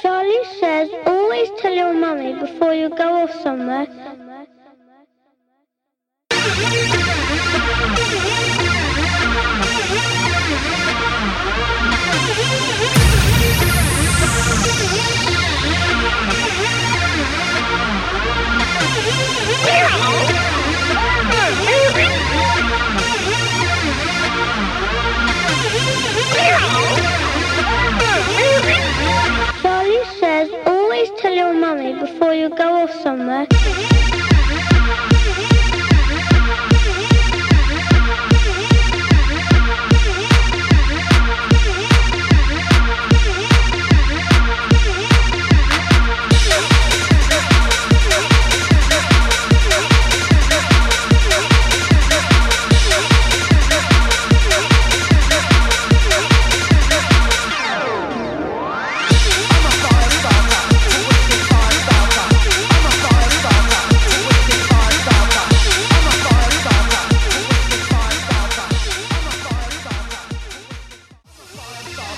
Charly 0.00 0.44
says 0.60 0.90
always 1.06 1.50
tell 1.58 1.74
your 1.74 1.94
mummy 1.94 2.34
before 2.34 2.74
you 2.74 2.88
go 2.90 3.22
off 3.22 3.32
somewhere. 3.42 3.86
Go 32.56 32.82
off 32.82 32.92
somewhere. 33.02 34.03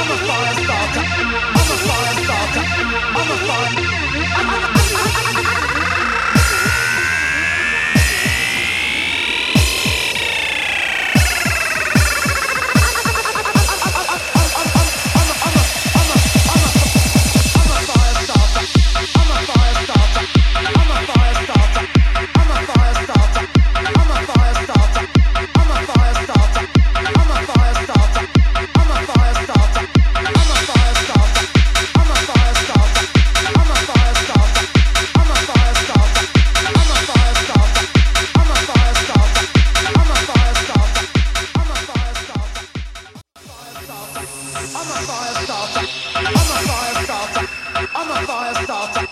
だ。 48.68 49.05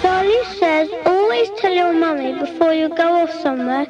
Charly 0.00 0.44
says 0.60 0.88
always 1.04 1.50
tell 1.58 1.74
your 1.74 1.92
mummy 1.92 2.38
before 2.38 2.72
you 2.72 2.88
go 2.88 3.22
off 3.22 3.32
somewhere. 3.42 3.86